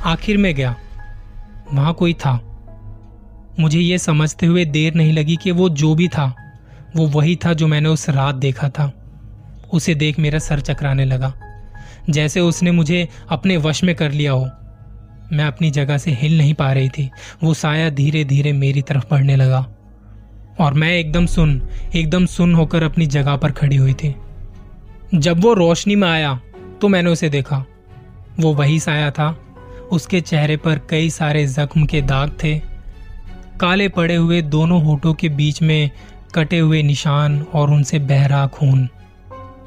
आखिर 0.05 0.37
में 0.37 0.55
गया। 0.55 0.76
वहाँ 1.75 1.95
कोई 1.95 2.14
था। 2.14 2.47
मुझे 3.61 3.81
यह 3.81 3.99
समझते 3.99 4.47
हुए 4.47 4.64
देर 4.64 4.95
नहीं 4.95 5.12
लगी 5.12 5.37
कि 5.37 5.50
वो 5.50 5.69
जो 5.69 5.95
भी 5.95 6.09
था, 6.09 6.52
वो 6.97 7.07
वही 7.07 7.37
था 7.37 7.52
जो 7.52 7.67
मैंने 7.67 7.88
उस 7.88 8.09
रात 8.11 8.35
देखा 8.35 8.69
था। 8.69 8.93
उसे 9.73 9.95
देख 9.95 10.19
मेरा 10.19 10.38
सर 10.38 10.61
चकराने 10.61 11.05
लगा। 11.05 11.35
जैसे 12.11 12.40
उसने 12.40 12.71
मुझे 12.71 13.09
अपने 13.29 13.57
वश 13.57 13.85
में 13.85 13.95
कर 13.95 14.11
लिया 14.11 14.33
हो। 14.33 14.50
मैं 15.33 15.45
अपनी 15.45 15.71
जगह 15.71 15.99
से 15.99 16.11
हिल 16.11 16.38
नहीं 16.38 16.55
पा 16.55 16.73
रही 16.73 16.88
थी। 16.88 17.11
वो 17.43 17.55
साया 17.55 17.90
धीरे 17.90 18.25
धीरे 18.25 18.52
मेरी 18.52 18.83
तरफ़ 18.83 19.05
बढ़ने 19.11 19.37
लगा। 19.37 19.67
और 20.61 20.75
मैं 20.75 20.93
एकदम 20.93 21.26
सुन 21.26 21.69
एकदम 21.95 22.26
सुन 22.26 22.55
होकर 22.55 22.83
अपनी 22.83 23.07
जगह 23.07 23.37
पर 23.37 23.50
खड़ी 23.50 23.76
हुई 23.76 23.95
थी। 23.95 24.17
जब 25.14 25.40
वो 25.40 25.55
रोशनी 25.55 25.97
में 25.97 26.09
आया 26.09 26.40
तो 26.81 26.88
मैंने 26.88 27.11
उसे 27.11 27.29
देखा। 27.29 27.64
वो 28.40 28.55
वही 28.55 28.81
साया 28.81 29.11
था। 29.11 29.40
उसके 29.93 30.21
चेहरे 30.21 30.57
पर 30.57 30.81
कई 30.90 31.11
सारे 31.11 31.47
जख्म 31.47 31.87
के 31.87 32.02
दाग 32.02 32.31
थे। 32.45 32.59
काले 33.61 33.88
पड़े 33.88 34.14
हुए 34.14 34.43
दोनों 34.43 34.83
होठों 34.85 35.14
के 35.14 35.29
बीच 35.29 35.62
में 35.62 35.90
कटे 36.35 36.59
हुए 36.59 36.83
निशान 36.83 37.47
और 37.55 37.71
उनसे 37.71 37.99
बहरा 37.99 38.47
खून। 38.47 38.88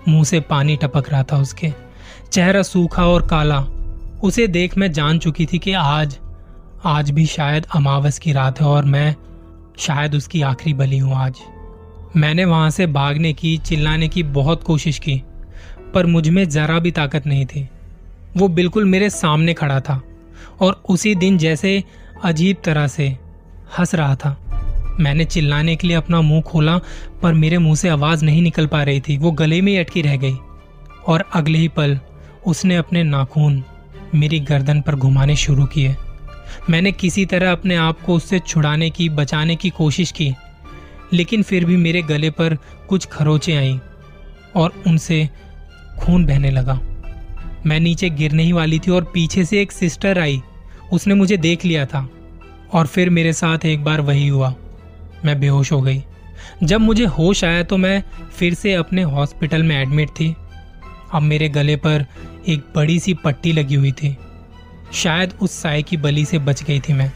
मुँह 0.07 0.23
से 0.23 0.39
पानी 0.39 0.75
टपक 0.75 1.11
रहा 1.11 1.23
था 1.23 1.37
उसके। 1.37 1.73
चेहरा 2.31 2.61
सूखा 2.61 3.05
और 3.05 3.27
काला। 3.27 3.59
उसे 4.23 4.47
देख 4.47 4.77
मैं 4.77 4.91
जान 4.91 5.19
चुकी 5.19 5.45
थी 5.45 5.59
कि 5.59 5.73
आज 5.73 6.17
आज 6.85 7.11
भी 7.11 7.25
शायद 7.25 7.65
अमावस 7.75 8.19
की 8.19 8.31
रात 8.31 8.61
है 8.61 8.67
और 8.67 8.85
मैं 8.85 9.15
शायद 9.79 10.15
उसकी 10.15 10.41
आखिरी 10.41 10.73
बली 10.73 10.97
हूँ 10.97 11.15
आज। 11.15 11.39
मैंने 12.15 12.45
वहाँ 12.45 12.69
से 12.69 12.87
भागने 12.87 13.33
की, 13.33 13.57
चिल्लाने 13.57 14.07
की 14.07 14.23
बहुत 14.23 14.63
कोशिश 14.63 14.99
की, 14.99 15.23
पर 15.93 16.05
मुझमें 16.05 16.49
जरा 16.49 16.79
भी 16.79 16.91
ताकत 16.91 17.27
नहीं 17.27 17.45
थी। 17.45 17.69
वो 18.37 18.47
बिल्कुल 18.47 18.85
मेरे 18.85 19.09
सामने 19.09 19.53
खड़ा 19.53 19.79
था 19.79 20.01
और 20.61 20.83
उसी 20.89 21.15
दिन 21.15 21.37
जैसे 21.37 21.83
अजीब 22.23 22.57
तरह 22.63 22.87
से 22.87 23.17
हंस 23.79 23.95
रहा 23.95 24.15
था। 24.15 24.37
मैंने 24.99 25.25
चिल्लाने 25.25 25.75
के 25.75 25.87
लिए 25.87 25.97
अपना 25.97 26.21
मुँह 26.21 26.41
खोला, 26.41 26.79
पर 27.21 27.33
मेरे 27.33 27.57
मुँह 27.57 27.75
से 27.75 27.89
आवाज़ 27.89 28.25
नहीं 28.25 28.41
निकल 28.41 28.67
पा 28.67 28.83
रही 28.83 28.99
थी। 28.99 29.17
वो 29.17 29.31
गले 29.31 29.61
में 29.61 29.79
अटकी 29.79 30.01
रह 30.01 30.17
गई। 30.17 30.37
और 31.07 31.23
अगले 31.33 31.57
ही 31.57 31.67
पल 31.67 31.99
उसने 32.45 32.75
अपने 32.75 33.03
नाखून 33.03 33.63
मेरी 34.15 34.39
गर्दन 34.39 34.81
पर 34.81 34.95
घुमाने 34.95 35.35
शुरू 35.35 35.65
किए। 35.65 35.95
मैंने 36.69 36.91
किसी 36.91 37.25
तरह 37.25 37.51
अपने 37.51 37.75
आप 37.75 38.01
को 38.01 38.15
उससे 38.15 38.39
छुड़ाने 38.39 38.89
की, 38.89 39.09
बचाने 39.09 39.55
की 39.55 39.69
कोशिश 39.69 40.11
की, 40.11 40.33
लेकिन 41.13 41.43
फिर 41.43 41.65
भी 41.65 41.77
मेरे 41.77 42.01
गले 42.01 42.29
पर 42.29 42.57
कुछ 42.89 43.05
खरोचे 43.05 43.55
आई 43.55 43.79
और 44.55 44.83
उनसे 44.87 45.29
खून 45.99 46.25
बहने 46.25 46.51
लगा। 46.51 46.79
मैं 47.65 47.79
नीचे 47.79 48.09
गिरने 48.09 48.43
ही 48.43 48.51
वाली 48.51 48.79
थी 48.79 48.91
और 48.91 49.03
पीछे 49.03 49.45
से 49.45 49.61
एक 49.61 49.71
सिस्टर 49.71 50.19
आई। 50.19 50.41
उसने 50.93 51.13
मुझे 51.13 51.37
देख 51.37 51.65
लिया 51.65 51.85
था 51.85 52.07
और 52.73 52.87
फिर 52.87 53.09
मेरे 53.09 53.33
साथ 53.33 53.65
एक 53.65 53.83
बार 53.83 54.01
वही 54.01 54.27
हुआ। 54.27 54.53
मैं 55.25 55.39
बेहोश 55.39 55.71
हो 55.71 55.81
गई। 55.81 56.03
जब 56.63 56.81
मुझे 56.81 57.05
होश 57.05 57.43
आया 57.43 57.63
तो 57.63 57.77
मैं 57.77 58.03
फिर 58.37 58.53
से 58.53 58.73
अपने 58.73 59.01
हॉस्पिटल 59.01 59.63
में 59.63 59.75
एडमिट 59.81 60.09
थी। 60.09 60.35
अब 61.13 61.21
मेरे 61.21 61.49
गले 61.49 61.75
पर 61.75 62.05
एक 62.47 62.63
बड़ी 62.75 62.99
सी 62.99 63.13
पट्टी 63.13 63.51
लगी 63.51 63.75
हुई 63.75 63.91
थी। 63.91 64.17
शायद 64.93 65.33
उस 65.41 65.51
साय 65.51 65.81
की 65.81 65.97
बली 65.97 66.25
से 66.25 66.39
बच 66.39 66.63
गई 66.63 66.79
थी 66.79 66.93
मैं। 66.93 67.11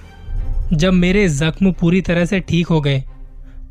जब 0.73 0.93
मेरे 0.93 1.29
जख्म 1.29 1.71
पूरी 1.71 2.01
तरह 2.01 2.25
से 2.25 2.39
ठीक 2.39 2.67
हो 2.67 2.81
गए, 2.81 3.03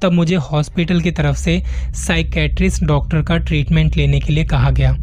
तब 0.02 0.12
मुझे 0.12 0.36
हॉस्पिटल 0.36 1.00
की 1.00 1.10
तरफ़ 1.10 1.36
से 1.36 1.62
साइकेट्रिस्ट 1.94 2.84
डॉक्टर 2.84 3.22
का 3.22 3.36
ट्रीटमेंट 3.36 3.96
लेने 3.96 4.20
के 4.20 4.32
लिए 4.32 4.44
कहा 4.44 4.70
गया। 4.70 4.96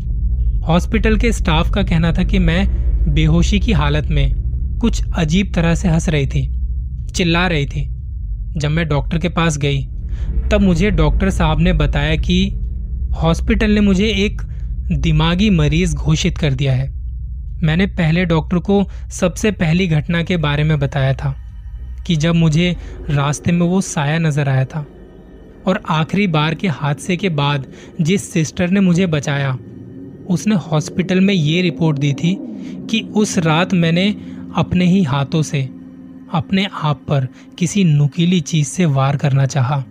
हॉस्पिटल 0.67 1.17
के 1.17 1.31
स्टाफ 1.31 1.71
का 1.71 1.83
कहना 1.83 2.11
था 2.11 2.23
कि 2.23 2.39
मैं 2.39 2.65
बेहोशी 3.13 3.59
की 3.59 3.71
हालत 3.71 4.07
में 4.07 4.33
कुछ 4.81 5.03
अजीब 5.15 5.51
तरह 5.53 5.75
से 5.75 5.87
हंस 5.87 6.09
रही 6.09 6.27
थी, 6.27 6.47
चिल्ला 7.11 7.47
रही 7.47 7.65
थी। 7.65 7.89
जब 8.57 8.69
मैं 8.69 8.87
डॉक्टर 8.87 9.17
के 9.17 9.29
पास 9.29 9.57
गई, 9.57 9.81
तब 10.51 10.61
मुझे 10.61 10.91
डॉक्टर 10.91 11.29
साहब 11.29 11.59
ने 11.59 11.73
बताया 11.73 12.15
कि 12.15 12.49
हॉस्पिटल 13.13 13.71
ने 13.71 13.81
मुझे 13.81 14.07
एक 14.07 14.41
दिमागी 14.93 15.49
मरीज़ 15.49 15.95
घोषित 15.95 16.37
कर 16.37 16.53
दिया 16.53 16.73
है। 16.73 16.87
मैंने 17.63 17.85
पहले 17.87 18.25
डॉक्टर 18.25 18.57
को 18.59 18.83
सबसे 19.11 19.51
पहली 19.51 19.87
घटना 19.87 20.23
के 20.23 20.37
बारे 20.37 20.63
में 20.63 20.79
बताया 20.79 21.13
था 21.13 21.35
कि 22.07 22.15
जब 22.15 22.35
मुझे 22.35 22.75
रास्ते 23.09 23.51
में 23.51 23.65
वो 23.67 23.81
साया 23.81 24.17
नज़र 24.19 24.49
आया 24.49 24.65
था 24.65 24.85
और 25.67 25.81
आखिरी 25.89 26.27
बार 26.27 26.55
के 26.55 26.67
हादसे 26.67 27.17
के 27.17 27.29
बाद 27.29 27.67
जिस 28.01 28.31
सिस्टर 28.33 28.69
ने 28.69 28.79
मुझे 28.79 29.05
बचाया, 29.07 29.57
उसने 30.29 30.55
हॉस्पिटल 30.55 31.21
में 31.21 31.33
ये 31.33 31.61
रिपोर्ट 31.61 31.97
दी 31.97 32.13
थी 32.13 32.35
कि 32.89 33.01
उस 33.15 33.37
रात 33.37 33.73
मैंने 33.73 34.09
अपने 34.55 34.85
ही 34.85 35.03
हाथों 35.03 35.41
से, 35.41 35.61
अपने 36.33 36.67
आप 36.73 37.01
पर 37.07 37.27
किसी 37.59 37.83
नुकीली 37.83 38.39
चीज़ 38.41 38.67
से 38.67 38.85
वार 38.85 39.17
करना 39.17 39.45
चाहा 39.45 39.83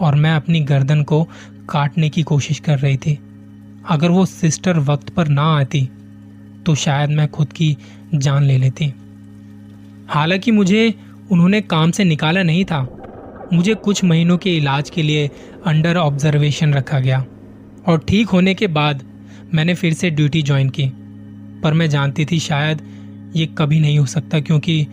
और 0.00 0.14
मैं 0.14 0.32
अपनी 0.32 0.60
गर्दन 0.60 1.02
को 1.02 1.22
काटने 1.68 2.08
की 2.08 2.22
कोशिश 2.22 2.58
कर 2.58 2.78
रही 2.78 2.96
थी। 2.96 3.18
अगर 3.84 4.10
वो 4.10 4.24
सिस्टर 4.26 4.78
वक्त 4.80 5.08
पर 5.10 5.28
ना 5.28 5.42
आती 5.54 5.88
तो 6.66 6.74
शायद 6.74 7.10
मैं 7.10 7.28
खुद 7.28 7.52
की 7.52 7.76
जान 8.14 8.42
ले 8.42 8.56
लेती। 8.58 8.92
हालाँकि 10.08 10.50
मुझे 10.50 10.94
उन्होंने 11.32 11.60
काम 11.62 11.90
से 11.90 12.04
निकाला 12.04 12.42
नहीं 12.42 12.64
था, 12.64 12.80
मुझे 13.52 13.74
कुछ 13.74 14.02
महीनों 14.04 14.36
के 14.38 14.56
इलाज 14.56 14.90
के 14.90 15.02
लिए 15.02 15.30
अंडर 15.66 15.96
ऑब्जर्वेशन 15.96 16.74
रखा 16.74 17.00
गया, 17.00 17.24
और 17.88 18.04
ठीक 18.08 18.28
होने 18.28 18.54
के 18.54 18.66
बाद 18.68 19.02
मैंने 19.54 19.74
फिर 19.74 19.92
से 19.92 20.10
ड्यूटी 20.10 20.42
ज्वाइन 20.42 20.68
की। 20.70 20.90
पर 21.62 21.72
मैं 21.72 21.88
जानती 21.90 22.24
थी 22.24 22.38
शायद 22.40 22.82
ये 23.36 23.46
कभी 23.58 23.80
नहीं 23.80 23.98
हो 23.98 24.06
सकता, 24.06 24.40
क्योंकि 24.40 24.86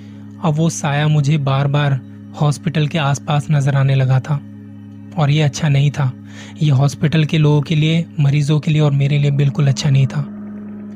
अब 0.44 0.54
वो 0.54 0.70
साया 0.72 1.08
मुझे 1.08 1.38
बार 1.40 1.68
बार 1.68 2.00
हॉस्पिटल 2.42 2.88
के 2.88 2.98
आसपास 3.00 3.48
नज़र 3.52 3.76
आने 3.76 3.96
लगा 3.96 4.20
था, 4.20 4.36
और 5.18 5.30
ये 5.30 5.42
अच्छा 5.42 5.70
नहीं 5.70 5.92
था। 5.92 6.12
ये 6.62 6.70
हॉस्पिटल 6.70 7.26
के 7.26 7.38
लोगों 7.38 7.62
के 7.62 7.76
लिए, 7.76 8.06
मरीजों 8.20 8.60
के 8.60 8.72
लिए 8.72 8.82
और 8.82 8.92
मेरे 8.92 9.18
लिए 9.18 9.32
बिल्कुल 9.32 9.68
अच्छा 9.68 9.90
नहीं 9.90 10.08
था। 10.08 10.22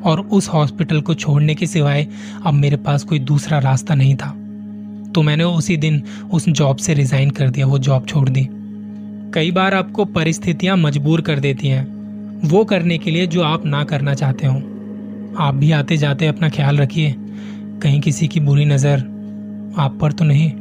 और 0.05 0.19
उस 0.19 0.49
हॉस्पिटल 0.49 1.01
को 1.01 1.13
छोड़ने 1.13 1.55
के 1.55 1.67
सिवाय 1.67 2.07
अब 2.45 2.53
मेरे 2.53 2.77
पास 2.77 3.03
कोई 3.03 3.19
दूसरा 3.19 3.59
रास्ता 3.59 3.95
नहीं 3.95 4.15
था। 4.15 4.29
तो 5.11 5.21
मैंने 5.21 5.43
उसी 5.43 5.77
दिन 5.77 6.01
उस 6.33 6.49
जॉब 6.49 6.77
से 6.77 6.93
रिजाइन 6.93 7.29
कर 7.29 7.49
दिया, 7.49 7.65
वो 7.65 7.79
जॉब 7.79 8.05
छोड़ 8.07 8.29
दी। 8.29 8.47
कई 9.33 9.51
बार 9.51 9.73
आपको 9.73 10.05
परिस्थितियाँ 10.05 10.77
मजबूर 10.77 11.21
कर 11.21 11.39
देती 11.39 11.67
हैं, 11.67 11.85
वो 12.47 12.63
करने 12.65 12.97
के 12.97 13.11
लिए 13.11 13.27
जो 13.27 13.41
आप 13.41 13.65
ना 13.65 13.83
करना 13.83 14.13
चाहते 14.13 14.47
हो। 14.47 14.57
आप 15.39 15.55
भी 15.55 15.71
आते 15.71 15.97
जाते 15.97 16.27
अपना 16.27 16.49
ख्याल 16.49 16.77
रखिए, 16.77 17.15
कहीं 17.81 17.99
किसी 18.01 18.27
की 18.27 18.39
बुरी 18.39 18.65
नज़र 18.65 18.99
आप 19.77 19.97
पर 20.01 20.11
तो 20.11 20.25
नहीं। 20.25 20.51